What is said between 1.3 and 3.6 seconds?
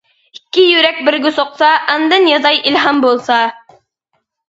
سوقسا، ئاندىن يازاي ئىلھام بولسا.